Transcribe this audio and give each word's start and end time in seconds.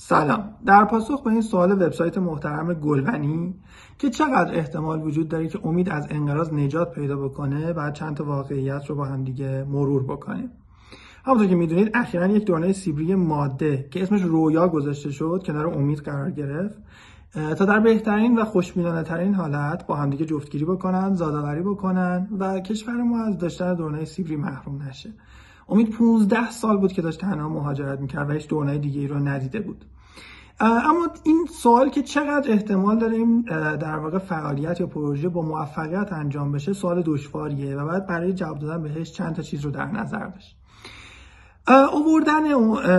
سلام. 0.00 0.54
در 0.66 0.84
پاسخ 0.84 1.22
به 1.22 1.30
این 1.30 1.40
سوال 1.40 1.72
وبسایت 1.72 2.18
محترم 2.18 2.74
گلونی 2.74 3.54
که 3.98 4.10
چقدر 4.10 4.54
احتمال 4.54 5.02
وجود 5.02 5.28
داره 5.28 5.48
که 5.48 5.58
امید 5.64 5.88
از 5.88 6.06
انقراض 6.10 6.52
نجات 6.52 6.92
پیدا 6.92 7.16
بکنه 7.16 7.72
بعد 7.72 7.94
چند 7.94 8.16
تا 8.16 8.24
واقعیت 8.24 8.86
رو 8.86 8.94
با 8.94 9.04
هم 9.04 9.24
دیگه 9.24 9.64
مرور 9.64 10.02
بکنیم 10.02 10.50
همونطور 11.24 11.46
که 11.46 11.54
می‌دونید 11.54 11.90
اخیرا 11.94 12.26
یک 12.26 12.44
دورنه 12.44 12.72
سیبری 12.72 13.14
ماده 13.14 13.88
که 13.90 14.02
اسمش 14.02 14.22
رویا 14.22 14.68
گذاشته 14.68 15.10
شد 15.10 15.42
کنار 15.46 15.66
امید 15.66 15.98
قرار 15.98 16.30
گرفت. 16.30 16.78
تا 17.58 17.64
در 17.64 17.80
بهترین 17.80 18.38
و 18.38 18.44
خوشبینانه 18.44 19.02
ترین 19.02 19.34
حالت 19.34 19.86
با 19.86 19.96
همدیگه 19.96 20.24
جفتگیری 20.24 20.64
بکنن 20.64 21.14
زادآوری 21.14 21.62
بکنن 21.62 22.28
و 22.38 22.60
کشور 22.60 22.94
ما 22.94 23.24
از 23.24 23.38
داشتن 23.38 23.74
دورنه 23.74 24.04
سیبری 24.04 24.36
محروم 24.36 24.82
نشه. 24.82 25.10
امید 25.68 25.90
15 25.90 26.50
سال 26.50 26.76
بود 26.76 26.92
که 26.92 27.02
داشت 27.02 27.20
تنها 27.20 27.48
مهاجرت 27.48 28.00
می‌کرد 28.00 28.30
و 28.30 28.32
هیچ 28.32 28.48
دورنه 28.48 28.78
دیگه 28.78 29.00
ای 29.00 29.06
رو 29.06 29.18
ندیده 29.18 29.60
بود. 29.60 29.84
اما 30.60 31.08
این 31.24 31.46
سوال 31.50 31.88
که 31.88 32.02
چقدر 32.02 32.50
احتمال 32.50 32.98
داره 32.98 33.16
این 33.16 33.40
در 33.76 33.96
واقع 33.96 34.18
فعالیت 34.18 34.80
یا 34.80 34.86
پروژه 34.86 35.28
با 35.28 35.42
موفقیت 35.42 36.12
انجام 36.12 36.52
بشه 36.52 36.72
سوال 36.72 37.02
دشواریه 37.06 37.76
و 37.76 37.86
بعد 37.86 38.06
برای 38.06 38.32
جواب 38.32 38.58
دادن 38.58 38.82
بهش 38.82 39.12
چند 39.12 39.34
تا 39.34 39.42
چیز 39.42 39.64
رو 39.64 39.70
در 39.70 39.86
نظر 39.86 40.26
داشت 40.26 40.56
اووردن 41.68 42.42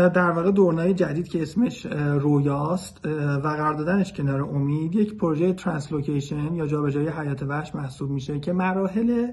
در 0.10 0.32
واقع 0.32 0.52
دورنای 0.52 0.94
جدید 0.94 1.28
که 1.28 1.42
اسمش 1.42 1.86
رویاست 1.96 3.06
و 3.06 3.40
قرار 3.40 3.74
دادنش 3.74 4.14
کنار 4.14 4.42
امید 4.42 4.96
یک 4.96 5.18
پروژه 5.18 5.54
ترانسلوکیشن 5.54 6.56
یا 6.56 6.68
جابجایی 6.68 7.08
حیات 7.08 7.44
وحش 7.44 7.76
محسوب 7.76 8.10
میشه 8.10 8.40
که 8.40 8.54
مراحل 8.54 9.28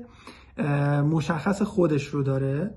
مشخص 1.10 1.62
خودش 1.62 2.06
رو 2.06 2.22
داره. 2.22 2.74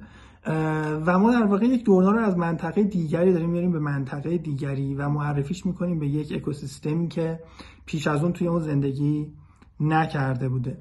و 1.05 1.19
ما 1.19 1.31
در 1.31 1.45
واقع 1.45 1.65
یک 1.65 1.83
دورنا 1.83 2.11
رو 2.11 2.19
از 2.19 2.37
منطقه 2.37 2.83
دیگری 2.83 3.33
داریم 3.33 3.49
میاریم 3.49 3.71
به 3.71 3.79
منطقه 3.79 4.37
دیگری 4.37 4.95
و 4.95 5.09
معرفیش 5.09 5.65
می‌کنیم 5.65 5.99
به 5.99 6.07
یک 6.07 6.33
اکوسیستمی 6.35 7.07
که 7.07 7.39
پیش 7.85 8.07
از 8.07 8.23
اون 8.23 8.33
توی 8.33 8.47
اون 8.47 8.59
زندگی 8.59 9.27
نکرده 9.79 10.49
بوده. 10.49 10.77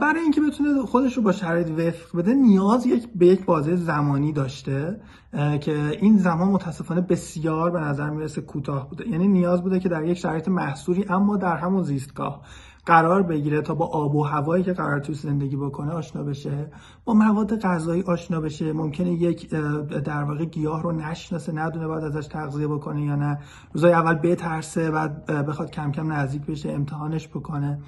برای 0.00 0.20
اینکه 0.22 0.40
بتونه 0.40 0.82
خودش 0.82 1.16
رو 1.16 1.22
با 1.22 1.32
شرایط 1.32 1.70
وفق 1.70 2.18
بده 2.18 2.34
نیاز 2.34 2.86
یک 2.86 3.08
به 3.14 3.26
یک 3.26 3.44
بازه 3.44 3.76
زمانی 3.76 4.32
داشته 4.32 5.00
که 5.60 5.98
این 6.00 6.18
زمان 6.18 6.48
متاسفانه 6.48 7.00
بسیار 7.00 7.70
به 7.70 7.80
نظر 7.80 8.10
می‌رسه 8.10 8.40
کوتاه 8.40 8.88
بوده. 8.88 9.08
یعنی 9.08 9.28
نیاز 9.28 9.62
بوده 9.62 9.80
که 9.80 9.88
در 9.88 10.04
یک 10.04 10.18
شرایط 10.18 10.48
محصوری 10.48 11.04
اما 11.08 11.36
در 11.36 11.56
همون 11.56 11.82
زیستگاه 11.82 12.42
قرار 12.86 13.22
بگیره 13.22 13.62
تا 13.62 13.74
با 13.74 13.86
آب 13.86 14.14
و 14.14 14.22
هوایی 14.22 14.64
که 14.64 14.72
قرار 14.72 15.00
توی 15.00 15.14
زندگی 15.14 15.56
بکنه 15.56 15.92
آشنا 15.92 16.22
بشه 16.22 16.70
با 17.04 17.14
مواد 17.14 17.60
غذایی 17.60 18.02
آشنا 18.02 18.40
بشه. 18.40 18.72
ممکنه 18.72 19.12
یک 19.12 19.50
در 20.04 20.22
واقع 20.24 20.44
گیاه 20.44 20.82
رو 20.82 20.92
نشناسه 20.92 21.52
ندونه 21.52 21.86
باید 21.86 22.04
ازش 22.04 22.26
تغذیه 22.26 22.66
بکنه 22.66 23.02
یا 23.02 23.16
نه. 23.16 23.38
روزای 23.72 23.92
اول 23.92 24.14
بترسه 24.14 24.90
و 24.90 25.08
بخواد 25.42 25.70
کم 25.70 25.92
کم 25.92 26.12
نزدیک 26.12 26.46
بشه 26.46 26.70
امتحانش 26.70 27.28
بکنه. 27.28 27.78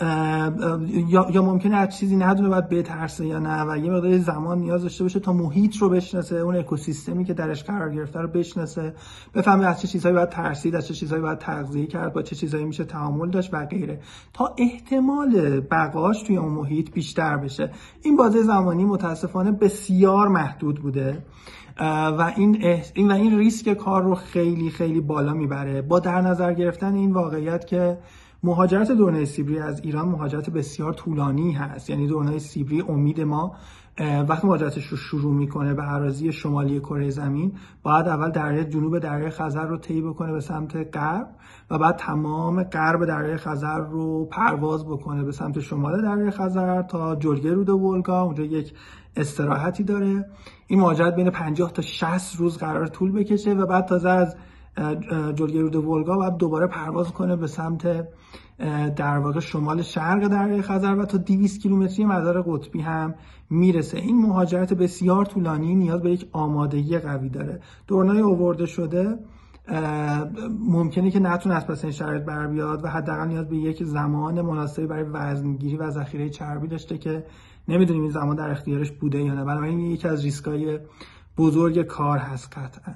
یا, 0.00 1.26
یا 1.32 1.42
ممکنه 1.42 1.76
از 1.76 1.96
چیزی 1.96 2.16
ندونه 2.16 2.48
باید 2.48 2.68
بترسه 2.68 3.26
یا 3.26 3.38
نه 3.38 3.64
و 3.64 3.78
یه 3.78 3.90
مقدار 3.90 4.18
زمان 4.18 4.58
نیاز 4.58 4.82
داشته 4.82 5.04
باشه 5.04 5.20
تا 5.20 5.32
محیط 5.32 5.76
رو 5.76 5.88
بشناسه 5.88 6.36
اون 6.36 6.56
اکوسیستمی 6.56 7.24
که 7.24 7.34
درش 7.34 7.64
قرار 7.64 7.94
گرفته 7.94 8.20
رو 8.20 8.28
بشناسه 8.28 8.94
بفهمه 9.34 9.66
از 9.66 9.80
چه 9.80 9.88
چیزهایی 9.88 10.16
باید 10.16 10.28
ترسید 10.28 10.74
از 10.74 10.86
چه 10.86 10.94
چیزهایی 10.94 11.22
باید 11.22 11.38
تغذیه 11.38 11.86
کرد 11.86 12.12
با 12.12 12.22
چه 12.22 12.36
چیزهایی 12.36 12.66
میشه 12.66 12.84
تعامل 12.84 13.30
داشت 13.30 13.54
و 13.54 13.66
غیره. 13.66 14.00
تا 14.32 14.54
احتمال 14.58 15.60
بقاش 15.60 16.22
توی 16.22 16.36
اون 16.36 16.52
محیط 16.52 16.90
بیشتر 16.90 17.36
بشه. 17.36 17.70
این 18.02 18.16
بازه 18.16 18.42
زمانی 18.42 18.84
متاسفانه 18.84 19.52
بسیار 19.52 20.28
محدود 20.28 20.80
بوده 20.80 21.24
و 22.18 22.32
این, 22.36 22.58
این 22.94 23.10
و 23.10 23.14
این 23.14 23.38
ریسک 23.38 23.74
کار 23.74 24.02
رو 24.02 24.14
خیلی 24.14 24.70
خیلی 24.70 25.00
بالا 25.00 25.34
می‌بره. 25.34 25.82
با 25.82 26.00
در 26.00 26.20
نظر 26.20 26.52
گرفتن 26.52 26.94
این 26.94 27.12
واقعیت 27.12 27.66
که 27.66 27.98
مهاجرت 28.42 28.92
دورنه 28.92 29.24
سیبری 29.24 29.58
از 29.58 29.80
ایران 29.80 30.08
مهاجرت 30.08 30.50
بسیار 30.50 30.92
طولانی 30.92 31.52
هست. 31.52 31.90
یعنی 31.90 32.06
دورنه 32.06 32.38
سیبری 32.38 32.80
امید 32.88 33.20
ما 33.20 33.56
وقتی 34.28 34.46
مهاجرتش 34.46 34.86
رو 34.86 34.96
شروع 34.96 35.34
می‌کنه 35.34 35.74
به 35.74 35.92
اراضی 35.92 36.32
شمالی 36.32 36.80
کره 36.80 37.10
زمین 37.10 37.52
باید 37.82 38.08
اول 38.08 38.30
دریای 38.30 38.64
جنوب 38.64 38.98
دریای 38.98 39.30
خزر 39.30 39.66
رو 39.66 39.76
طی 39.76 40.02
بکنه 40.02 40.32
به 40.32 40.40
سمت 40.40 40.96
غرب 40.96 41.26
و 41.70 41.78
بعد 41.78 41.96
تمام 41.96 42.62
غرب 42.62 43.04
دریای 43.04 43.36
خزر 43.36 43.78
رو 43.78 44.24
پرواز 44.24 44.86
بکنه 44.86 45.24
به 45.24 45.32
سمت 45.32 45.60
شمال 45.60 46.02
دریای 46.02 46.30
خزر 46.30 46.82
تا 46.82 47.16
جلگه 47.16 47.52
رود 47.52 47.68
ولگا. 47.68 48.22
اونجا 48.22 48.44
یک 48.44 48.74
استراحتی 49.16 49.84
داره. 49.84 50.26
این 50.66 50.80
مهاجرت 50.80 51.14
بین 51.14 51.30
50 51.30 51.72
تا 51.72 51.82
60 51.82 52.36
روز 52.36 52.58
قرار 52.58 52.86
طول 52.86 53.12
بکشه 53.12 53.52
و 53.52 53.66
بعد 53.66 53.86
تازه 53.86 54.08
از 54.08 54.36
جلگه 55.34 55.60
رود 55.60 55.76
ولگا 55.76 56.16
باید 56.16 56.36
دوباره 56.36 56.66
پرواز 56.66 57.12
کنه 57.12 57.36
به 57.36 57.46
سمت 57.46 58.08
در 58.96 59.18
واقع 59.18 59.40
شمال 59.40 59.82
شرق 59.82 60.28
دریای 60.28 60.62
خزر 60.62 60.94
و 60.94 61.04
تا 61.04 61.18
200 61.18 61.60
کیلومتری 61.60 62.04
مدار 62.04 62.42
قطبی 62.42 62.80
هم 62.80 63.14
می‌رسه. 63.50 63.98
این 63.98 64.22
مهاجرت 64.22 64.72
بسیار 64.72 65.24
طولانی 65.24 65.74
نیاز 65.74 66.02
به 66.02 66.10
یک 66.10 66.28
آمادگی 66.32 66.98
قوی 66.98 67.28
داره. 67.28 67.60
دورنای 67.86 68.20
اوورده 68.20 68.66
شده 68.66 69.18
ممکنه 70.68 71.10
که 71.10 71.20
نتونه 71.20 71.54
از 71.54 71.66
پس 71.66 71.84
این 71.84 71.92
شرایط 71.92 72.22
بر 72.22 72.46
بیاد 72.46 72.84
و 72.84 72.88
حداقل 72.88 73.28
نیاز 73.28 73.48
به 73.48 73.56
یک 73.56 73.84
زمان 73.84 74.40
مناسبی 74.40 74.86
برای 74.86 75.02
وزنگیری 75.02 75.76
و 75.76 75.90
ذخیره 75.90 76.30
چربی 76.30 76.68
داشته 76.68 76.98
که 76.98 77.24
نمی‌دونیم 77.68 78.02
این 78.02 78.12
زمان 78.12 78.36
در 78.36 78.50
اختیارش 78.50 78.92
بوده 78.92 79.22
یا 79.22 79.34
نه. 79.34 79.44
بنابراین 79.44 79.80
یکی 79.80 80.08
از 80.08 80.24
ریسکای 80.24 80.78
بزرگ 81.38 81.82
کار 81.82 82.18
هست 82.18 82.58
قطعا. 82.58 82.94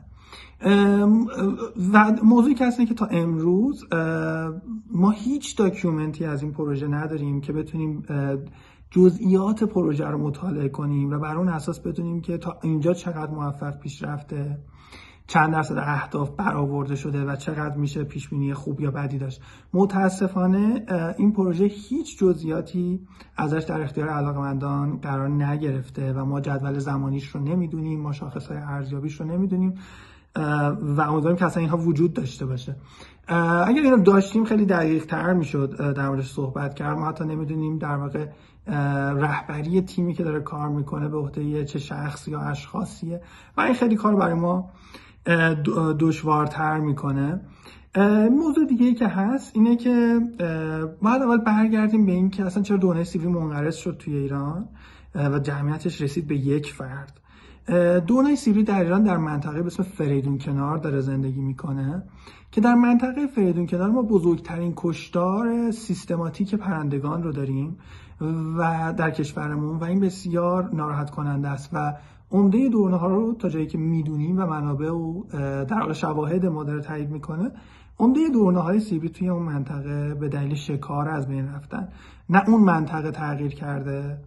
و 1.93 2.17
موضوعی 2.25 2.55
که 2.55 2.67
هست 2.67 2.87
که 2.87 2.95
تا 2.95 3.07
امروز 3.07 3.85
ما 4.91 5.11
هیچ 5.11 5.57
داکیومنتی 5.57 6.25
از 6.25 6.43
این 6.43 6.53
پروژه 6.53 6.89
نداریم 6.89 7.41
که 7.41 7.53
بتونیم 7.53 8.05
جزئیات 8.91 9.65
پروژه 9.65 10.07
رو 10.07 10.19
مطالعه 10.19 10.69
کنیم 10.69 11.11
و 11.11 11.19
بر 11.19 11.37
اون 11.37 11.49
اساس 11.49 11.81
بدونیم 11.81 12.21
که 12.21 12.39
تا 12.39 12.59
اینجا 12.63 12.95
چقدر 12.95 13.31
موفق 13.31 13.79
پیش 13.79 14.03
رفته 14.03 14.59
چند 15.27 15.53
درصد 15.53 15.79
اهداف 15.79 16.31
برآورده 16.31 16.97
شده 16.97 17.25
و 17.25 17.37
چقدر 17.37 17.77
میشه 17.77 18.05
پیش 18.05 18.29
بینی 18.29 18.55
خوب 18.55 18.81
یا 18.81 18.91
بدی 18.91 19.19
داشت. 19.19 19.43
متاسفانه 19.73 20.87
این 21.19 21.33
پروژه 21.33 21.65
هیچ 21.65 22.19
جزئیاتی 22.19 23.07
ازش 23.37 23.65
در 23.69 23.81
اختیار 23.81 24.09
علاقمندان 24.09 24.97
قرار 24.97 25.29
نگرفته 25.29 26.13
و 26.13 26.25
ما 26.25 26.41
جدول 26.41 26.79
زمانیش 26.79 27.29
رو 27.29 27.41
نمی‌دونیم 27.41 28.01
ما 28.01 28.13
شاخص 28.13 28.47
های 28.47 28.59
ارزیابیش 28.59 29.21
رو 29.21 29.27
نمی‌دونیم. 29.27 29.75
و 30.37 31.01
امیدواریم 31.01 31.37
که 31.37 31.45
اصلا 31.45 31.61
اینها 31.61 31.77
وجود 31.77 32.13
داشته 32.13 32.47
باشه. 32.47 32.77
اگر 33.67 33.83
اینو 33.83 33.97
داشتیم 33.97 34.45
خیلی 34.45 34.67
دقیق 34.67 35.07
تر 35.07 35.33
می‌شد 35.33 35.95
در 35.95 36.09
موردش 36.09 36.33
صحبت 36.33 36.75
کرد 36.75 36.99
ما 36.99 37.09
حتی 37.09 37.25
نمی‌دونیم 37.25 37.79
در 37.79 37.97
واقع 37.97 38.27
رهبری 39.17 39.81
تیمی 39.81 40.15
که 40.15 40.25
داره 40.25 40.41
کار 40.41 40.69
می‌کنه 40.69 41.09
به 41.09 41.17
عهده 41.17 41.65
چه 41.65 41.79
شخص 41.79 42.29
یا 42.29 42.41
اشخاصیه. 42.41 43.21
و 43.57 43.61
این 43.61 43.75
خیلی 43.75 43.97
کار 43.97 44.17
برای 44.17 44.35
ما 44.35 44.71
دشوارتر 45.99 46.79
می‌کنه. 46.79 47.41
موضوع 48.31 48.67
دیگه 48.67 48.87
ای 48.87 48.95
که 48.95 49.09
هست 49.09 49.53
اینه 49.55 49.77
که 49.77 50.21
باید 51.03 51.23
اول 51.23 51.39
برگردیم 51.39 52.07
به 52.07 52.13
این 52.13 52.31
که 52.31 52.45
اصلا 52.45 52.63
چرا 52.63 52.77
دونه 52.77 53.05
سیوی 53.05 53.27
منقرض 53.27 53.77
شد 53.77 53.97
توی 53.99 54.17
ایران 54.17 54.69
و 55.15 55.39
جمعیتش 55.39 56.03
رسید 56.03 56.27
به 56.27 56.37
یک 56.37 56.73
فرد. 56.73 57.21
دونای 58.07 58.37
سیبری 58.37 58.63
در 58.63 58.81
ایران 58.81 59.03
در 59.03 59.17
منطقه 59.17 59.61
به 59.61 59.67
اسم 59.67 59.83
فریدون 59.83 60.39
کنار 60.39 60.79
داره 60.79 61.01
زندگی 61.01 61.41
می‌کنه 61.41 62.03
که 62.51 62.61
در 62.61 62.75
منطقه 62.75 63.27
فریدون 63.27 63.67
کنار 63.67 63.91
ما 63.91 64.03
بزرگترین 64.03 64.73
کشتار 64.77 65.71
سیستماتیک 65.71 66.55
پرندگان 66.55 67.23
رو 67.23 67.33
داریم 67.33 67.77
و 68.59 68.95
در 68.97 69.11
کشورمون 69.11 69.77
و 69.77 69.85
این 69.85 70.01
بسیار 70.01 70.71
ناراحت 70.73 71.11
کننده 71.11 71.49
است 71.49 71.71
و 71.73 71.95
عمده 72.31 72.69
دورنه 72.69 72.97
ها 72.97 73.09
رو 73.09 73.35
تا 73.35 73.49
جایی 73.49 73.67
که 73.67 73.79
می‌دونیم 73.79 74.39
و 74.39 74.47
منابع 74.47 74.91
و 74.91 75.23
در 75.65 75.93
شواهد 75.93 76.47
ما 76.47 76.65
داره 76.65 76.81
تایید 76.81 77.11
می‌کنه 77.11 77.51
عمده 77.99 78.29
دورنه 78.29 78.61
های 78.61 78.81
سیبری 78.81 79.09
توی 79.09 79.29
اون 79.29 79.43
منطقه 79.43 80.15
به 80.15 80.29
دلیل 80.29 80.55
شکار 80.55 81.09
از 81.09 81.29
بین 81.29 81.49
رفتن. 81.49 81.89
نه 82.31 82.49
اون 82.49 82.61
منطقه 82.63 83.11
تغییر 83.11 83.55
کرده 83.55 84.19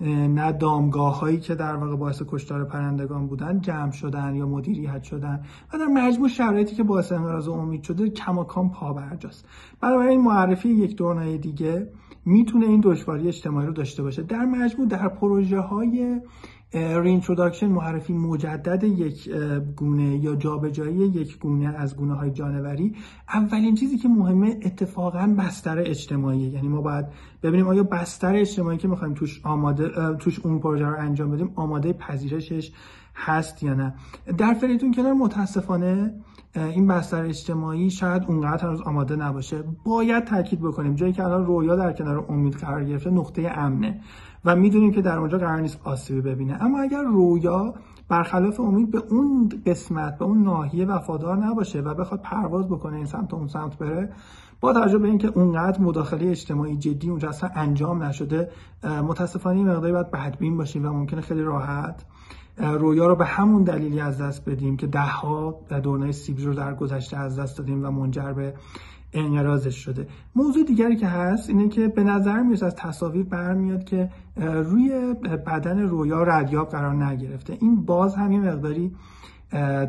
نه 0.00 0.52
دامگاه 0.52 1.20
هایی 1.20 1.40
که 1.40 1.54
در 1.54 1.76
واقع 1.76 1.96
باعث 1.96 2.22
کشتار 2.28 2.64
پرندگان 2.64 3.26
بودن 3.26 3.60
جمع 3.60 3.90
شدن 3.90 4.34
یا 4.34 4.46
مدیریت 4.46 5.02
شدن 5.02 5.40
و 5.74 5.78
در 5.78 5.86
مجموع 5.86 6.28
شرایطی 6.28 6.76
که 6.76 6.82
باعث 6.82 7.12
انقراض 7.12 7.48
امید 7.48 7.82
شده 7.82 8.10
کماکان 8.10 8.70
پا 8.70 8.92
برجاست 8.92 9.44
برای 9.80 10.08
این 10.08 10.20
معرفی 10.20 10.68
یک 10.68 10.96
درنای 10.96 11.38
دیگه 11.38 11.88
می‌تونه 12.24 12.66
این 12.66 12.80
دشواری 12.80 13.28
اجتماعی 13.28 13.66
رو 13.66 13.72
داشته 13.72 14.02
باشه. 14.02 14.22
در 14.22 14.44
مجموع 14.44 14.88
در 14.88 15.08
پروژه 15.08 15.58
های 15.60 16.20
reintroduction 16.74 17.66
معرفی 17.66 18.12
مجدد 18.12 18.84
یک 18.84 19.30
گونه 19.76 20.16
یا 20.16 20.34
جابجایی 20.34 20.96
یک 20.96 21.38
گونه 21.38 21.68
از 21.68 21.96
گونه 21.96 22.14
های 22.14 22.30
جانوری 22.30 22.96
اولین 23.28 23.74
چیزی 23.74 23.98
که 23.98 24.08
مهمه 24.08 24.60
اتفاقا 24.62 25.34
بستر 25.38 25.78
اجتماعی. 25.78 26.38
یعنی 26.38 26.68
ما 26.68 26.80
باید 26.80 27.06
ببینیم 27.42 27.68
آیا 27.68 27.82
بستر 27.82 28.36
اجتماعی 28.36 28.78
که 28.78 28.88
می‌خوایم 28.88 29.14
توش 29.14 29.40
آماده 29.44 30.14
توش 30.18 30.40
اون 30.40 30.58
پروژه 30.58 30.86
رو 30.86 30.98
انجام 30.98 31.30
بدیم 31.30 31.52
آماده 31.54 31.92
پذیرشش 31.92 32.72
هست 33.14 33.62
یا 33.62 33.74
نه. 33.74 33.94
در 34.38 34.54
فریدون 34.54 34.94
کنار 34.94 35.12
متاسفانه 35.12 36.14
این 36.54 36.86
بستر 36.86 37.24
اجتماعی 37.24 37.90
شاید 37.90 38.22
اونقدر 38.28 38.66
هنوز 38.66 38.80
آماده 38.80 39.16
نباشه. 39.16 39.64
باید 39.84 40.24
تاکید 40.24 40.60
بکنیم. 40.60 40.94
جایی 40.94 41.12
که 41.12 41.24
الان 41.24 41.46
رویا 41.46 41.76
در 41.76 41.92
کنار 41.92 42.26
امید 42.28 42.54
قرار 42.54 42.84
گرفته 42.84 43.10
نقطه 43.10 43.52
امنه. 43.54 44.00
و 44.44 44.56
می‌دونیم 44.56 44.92
که 44.92 45.02
در 45.02 45.18
اونجا 45.18 45.38
قرار 45.38 45.60
نیست 45.60 45.80
آسیبی 45.84 46.20
ببینه. 46.20 46.62
اما 46.62 46.80
اگر 46.80 47.02
رویا 47.02 47.74
برخلاف 48.08 48.60
امید 48.60 48.90
به 48.90 49.02
اون 49.10 49.52
قسمت 49.66 50.18
به 50.18 50.24
اون 50.24 50.42
ناحیه 50.42 50.86
وفادار 50.86 51.36
نباشه 51.36 51.80
و 51.80 51.94
بخواد 51.94 52.22
پرواز 52.22 52.68
بکنه 52.68 52.96
این 52.96 53.06
سمت 53.06 53.34
اون 53.34 53.48
سمت 53.48 53.78
بره 53.78 54.12
با 54.60 54.72
توجه 54.72 54.98
به 54.98 55.08
اینکه 55.08 55.28
اونقدر 55.28 55.80
مداخله 55.80 56.30
اجتماعی 56.30 56.76
جدی 56.76 57.10
اونجا 57.10 57.28
اصلا 57.28 57.50
انجام 57.54 58.02
نشده 58.02 58.50
متاسفانه 58.84 59.56
این 59.56 59.68
مقداری 59.68 59.92
باید 59.92 60.10
بدبین 60.10 60.56
باشیم 60.56 60.86
و 60.86 60.88
ممکنه 60.88 61.20
خیلی 61.20 61.42
راحت 61.42 62.04
رویا 62.58 63.06
رو 63.06 63.16
به 63.16 63.24
همون 63.24 63.62
دلیلی 63.62 64.00
از 64.00 64.20
دست 64.20 64.50
بدیم 64.50 64.76
که 64.76 64.86
ده 64.86 65.00
ها 65.00 65.60
دورنای 65.82 66.12
سیبی 66.12 66.44
رو 66.44 66.54
در 66.54 66.74
گذشته 66.74 67.16
از 67.16 67.38
دست 67.38 67.58
دادیم 67.58 67.84
و 67.84 67.90
منجر 67.90 68.32
به 68.32 68.54
انقراضش 69.12 69.76
شده. 69.76 70.08
موضوع 70.36 70.64
دیگری 70.64 70.96
که 70.96 71.06
هست 71.06 71.50
اینه 71.50 71.68
که 71.68 71.88
به 71.88 72.04
نظر 72.04 72.42
میاد 72.42 72.64
از 72.64 72.74
تصاویر 72.74 73.24
برمیاد 73.24 73.84
که 73.84 74.10
روی 74.36 75.14
بدن 75.46 75.78
رویا 75.78 76.22
ردیاب 76.22 76.68
قرار 76.68 77.04
نگرفته. 77.04 77.58
این 77.60 77.84
باز 77.84 78.14
همین 78.14 78.48
مقداری 78.48 78.92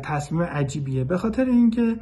تصمیم 0.02 0.42
عجیبیه. 0.42 1.04
به 1.04 1.16
خاطر 1.16 1.44
اینکه 1.44 1.96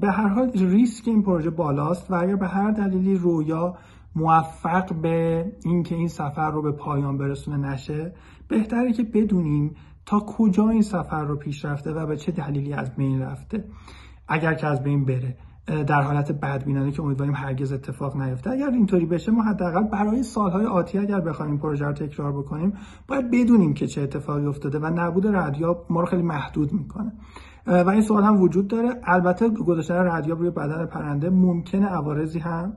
به 0.00 0.10
هر 0.10 0.28
حال 0.28 0.50
ریسک 0.54 1.08
این 1.08 1.22
پروژه 1.22 1.50
بالاست 1.50 2.10
و 2.10 2.14
اگر 2.14 2.36
به 2.36 2.48
هر 2.48 2.70
دلیلی 2.70 3.14
رویا 3.14 3.76
موفق 4.16 4.94
به 4.94 5.46
اینکه 5.64 5.94
این 5.94 6.08
سفر 6.08 6.50
رو 6.50 6.62
به 6.62 6.72
پایان 6.72 7.18
برسونه 7.18 7.70
نشه 7.70 8.12
بهتره 8.48 8.92
که 8.92 9.02
بدونیم 9.02 9.76
تا 10.06 10.20
کجا 10.20 10.68
این 10.68 10.82
سفر 10.82 11.24
رو 11.24 11.36
پیش 11.36 11.64
رفته 11.64 11.92
و 11.92 12.06
به 12.06 12.16
چه 12.16 12.32
دلیلی 12.32 12.72
از 12.72 12.96
بین 12.96 13.22
رفته. 13.22 13.64
اگر 14.28 14.54
که 14.54 14.66
از 14.66 14.82
بین 14.82 15.04
بره. 15.04 15.36
در 15.66 16.02
حالت 16.02 16.32
بدبینانه 16.32 16.90
که 16.90 17.02
امیدواریم 17.02 17.34
هرگز 17.34 17.72
اتفاق 17.72 18.16
نیفته. 18.16 18.50
اگر 18.50 18.70
اینطوری 18.70 19.06
بشه 19.06 19.32
ما 19.32 19.42
حداقل 19.42 19.82
برای 19.82 20.22
سالهای 20.22 20.66
آتی 20.66 20.98
اگر 20.98 21.20
بخوایم 21.20 21.58
پروژه 21.58 21.84
رو 21.84 21.92
تکرار 21.92 22.32
بکنیم 22.32 22.72
باید 23.08 23.30
بدونیم 23.30 23.74
که 23.74 23.86
چه 23.86 24.02
اتفاقی 24.02 24.46
افتاده 24.46 24.78
و 24.78 24.86
نبود 24.86 25.26
ردیاب 25.26 25.86
ما 25.90 26.00
رو 26.00 26.06
خیلی 26.06 26.22
محدود 26.22 26.72
می‌کنه. 26.72 27.12
و 27.66 27.88
این 27.88 28.02
سوال 28.02 28.24
هم 28.24 28.40
وجود 28.40 28.68
داره. 28.68 29.00
البته 29.04 29.48
گذاشتن 29.48 29.94
ردیاب 29.94 30.38
روی 30.38 30.50
بدن 30.50 30.86
پرنده 30.86 31.30
ممکنه 31.30 31.86
عوارضی 31.86 32.38
هم 32.38 32.72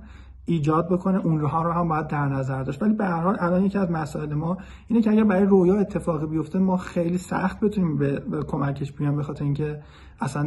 ایجاد 0.49 0.89
بکنه 0.89 1.25
اونها 1.25 1.63
رو 1.63 1.71
هم 1.71 1.87
باید 1.87 2.07
در 2.07 2.25
نظر 2.25 2.63
داشت. 2.63 2.81
ولی 2.81 2.93
به 2.93 3.05
هر 3.05 3.21
حال 3.21 3.37
الان 3.39 3.65
یکی 3.65 3.77
از 3.77 3.91
مسائل 3.91 4.33
ما 4.33 4.57
اینه 4.87 5.01
که 5.01 5.11
اگر 5.11 5.23
برای 5.23 5.45
رویا 5.45 5.79
اتفاقی 5.79 6.25
بیفته 6.25 6.59
ما 6.59 6.77
خیلی 6.77 7.17
سخت 7.17 7.59
بتونیم 7.59 7.97
به, 7.97 8.21
کمکش 8.47 8.91
بیان 8.91 9.15
به 9.15 9.23
خاطر 9.23 9.43
اینکه 9.43 9.81
اصلا 10.19 10.43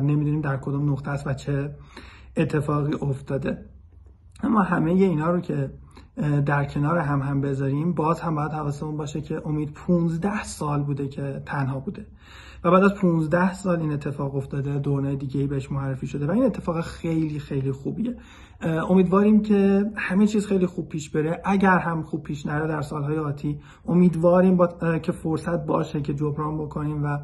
نمی‌دونیم 0.00 0.40
در 0.40 0.56
کدوم 0.56 0.92
نقطه 0.92 1.10
است 1.10 1.26
و 1.26 1.34
چه 1.34 1.74
اتفاقی 2.36 2.94
افتاده. 3.02 3.64
اما 4.42 4.62
همه 4.62 4.90
اینا 4.90 5.30
رو 5.30 5.40
که 5.40 5.70
در 6.46 6.64
کنار 6.64 6.98
هم 6.98 7.22
هم 7.22 7.40
بذاریم. 7.40 7.92
باز 7.92 8.20
هم 8.20 8.34
باید 8.34 8.52
حواسمون 8.52 8.96
باشه 8.96 9.20
که 9.20 9.42
امید 9.44 9.72
15 9.72 10.44
سال 10.44 10.82
بوده 10.82 11.08
که 11.08 11.42
تنها 11.46 11.80
بوده. 11.80 12.06
و 12.64 12.70
بعد 12.70 12.84
از 12.84 12.94
15 12.94 13.54
سال 13.54 13.80
این 13.80 13.92
اتفاق 13.92 14.36
افتاده 14.36 14.78
دورنه 14.78 15.16
دیگه 15.16 15.40
ای 15.40 15.46
بهش 15.46 15.72
معرفی 15.72 16.06
شده 16.06 16.26
و 16.26 16.30
این 16.30 16.44
اتفاق 16.44 16.80
خیلی 16.80 17.38
خیلی 17.38 17.72
خوبیه. 17.72 18.16
امیدواریم 18.60 19.42
که 19.42 19.90
همه 19.96 20.26
چیز 20.26 20.46
خیلی 20.46 20.66
خوب 20.66 20.88
پیش 20.88 21.10
بره. 21.10 21.40
اگر 21.44 21.78
هم 21.78 22.02
خوب 22.02 22.22
پیش 22.22 22.46
نره 22.46 22.68
در 22.68 22.82
سالهای 22.82 23.18
آتی 23.18 23.60
امیدواریم 23.86 24.56
با... 24.56 24.98
که 24.98 25.12
فرصت 25.12 25.66
باشه 25.66 26.00
که 26.02 26.14
جبران 26.14 26.58
بکنیم 26.58 27.04
و 27.04 27.18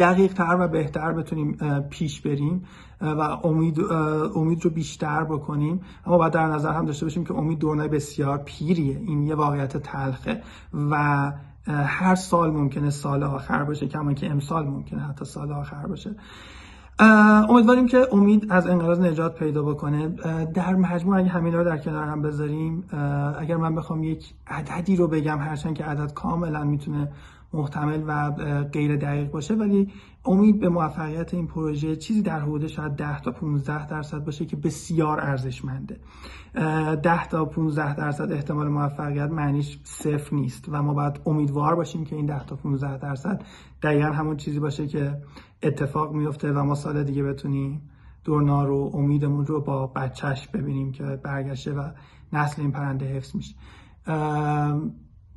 دقیق 0.00 0.32
تر 0.32 0.56
و 0.60 0.68
بهتر 0.68 1.12
بتونیم 1.12 1.56
پیش 1.90 2.20
بریم 2.20 2.64
و 3.00 3.20
امید 3.20 3.80
امید 4.34 4.64
رو 4.64 4.70
بیشتر 4.70 5.24
بکنیم. 5.24 5.80
اما 6.06 6.18
باید 6.18 6.32
در 6.32 6.46
نظر 6.46 6.72
هم 6.72 6.84
داشته 6.84 7.06
باشیم 7.06 7.24
که 7.24 7.34
امید 7.34 7.58
دورنای 7.58 7.88
بسیار 7.88 8.38
پیریه. 8.38 8.96
این 8.96 9.22
یه 9.22 9.34
واقعیت 9.34 9.76
تلخه 9.76 10.42
و 10.90 11.32
هر 11.86 12.14
سال 12.14 12.50
ممکنه 12.50 12.90
سال 12.90 13.22
آخر 13.22 13.64
باشه 13.64 13.86
کما 13.86 14.12
که 14.12 14.30
امسال 14.30 14.66
ممکنه 14.66 15.00
حتی 15.00 15.24
سال 15.24 15.52
آخر 15.52 15.86
باشه. 15.86 16.14
امیدواریم 17.48 17.86
که 17.86 18.06
امید 18.12 18.46
از 18.50 18.66
انقراض 18.66 19.00
نجات 19.00 19.38
پیدا 19.38 19.62
بکنه. 19.62 20.08
در 20.54 20.74
مجموع 20.74 21.18
اگه 21.18 21.28
همین 21.28 21.54
رو 21.54 21.64
در 21.64 21.78
کنار 21.78 22.08
هم 22.08 22.22
بذاریم 22.22 22.84
اگر 23.38 23.56
من 23.56 23.74
بخوام 23.74 24.04
یک 24.04 24.34
عددی 24.46 24.96
رو 24.96 25.08
بگم 25.08 25.38
هرچند 25.38 25.74
که 25.74 25.84
عدد 25.84 26.12
کاملا 26.12 26.64
می‌تونه 26.64 27.08
محتمل 27.56 28.02
و 28.06 28.30
غیر 28.72 28.96
دقیق 28.96 29.30
باشه 29.30 29.54
ولی 29.54 29.92
امید 30.24 30.60
به 30.60 30.68
موفقیت 30.68 31.34
این 31.34 31.46
پروژه 31.46 31.96
چیزی 31.96 32.22
در 32.22 32.40
حدود 32.40 32.66
شاید 32.66 32.92
10 32.92 33.20
تا 33.20 33.30
15 33.30 33.86
درصد 33.86 34.24
باشه 34.24 34.44
که 34.44 34.56
بسیار 34.56 35.20
ارزشمنده. 35.20 35.96
10 36.54 37.26
تا 37.26 37.44
15 37.44 37.94
درصد 37.94 38.32
احتمال 38.32 38.68
موفقیت 38.68 39.30
معنیش 39.30 39.78
صفر 39.84 40.36
نیست 40.36 40.64
و 40.68 40.82
ما 40.82 40.94
باید 40.94 41.20
امیدوار 41.26 41.74
باشیم 41.74 42.04
که 42.04 42.16
این 42.16 42.26
10 42.26 42.44
تا 42.44 42.56
15 42.56 42.98
درصد 42.98 43.42
دقیقا 43.82 44.08
همون 44.08 44.36
چیزی 44.36 44.60
باشه 44.60 44.86
که 44.86 45.22
اتفاق 45.62 46.12
میفته 46.12 46.52
و 46.52 46.64
ما 46.64 46.74
سال 46.74 47.04
دیگه 47.04 47.22
بتونیم 47.22 47.82
دورنا 48.24 48.64
رو 48.64 48.90
امیدمون 48.94 49.46
رو 49.46 49.60
با 49.60 49.86
بچهش 49.86 50.48
ببینیم 50.48 50.92
که 50.92 51.04
برگشته 51.04 51.72
و 51.72 51.90
نسل 52.32 52.62
این 52.62 52.72
پرنده 52.72 53.06
حفظ 53.06 53.36
میشه. 53.36 53.54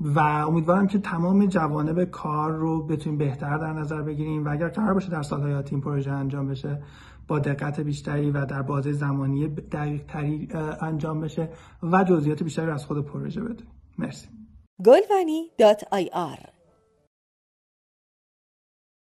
و 0.02 0.20
امیدوارم 0.20 0.88
که 0.88 1.00
تمام 1.00 1.46
جوانب 1.46 2.04
کار 2.04 2.52
رو 2.52 2.88
بتونیم 2.88 3.18
بهتر 3.18 3.58
در 3.58 3.74
نظر 3.74 4.02
بگیریم 4.02 4.46
و 4.46 4.50
اگر 4.50 4.68
قرار 4.68 4.94
باشه 4.94 5.10
در 5.10 5.22
سالهای 5.22 5.54
آتی 5.54 5.76
این 5.76 5.82
پروژه 5.82 6.12
انجام 6.12 6.48
بشه 6.48 6.84
با 7.28 7.40
دقت 7.40 7.80
بیشتری 7.80 8.32
و 8.32 8.46
در 8.46 8.62
بازه 8.62 8.92
زمانی 8.92 9.48
دقیق 9.48 10.06
تری 10.06 10.50
انجام 10.82 11.22
بشه 11.22 11.50
و 11.84 12.04
جزئیات 12.04 12.44
بیشتری 12.44 12.72
از 12.72 12.86
خود 12.86 13.06
پروژه 13.06 13.42
بدونیم. 13.42 13.74
مرسی. 13.98 14.28
گلوانی 14.86 15.52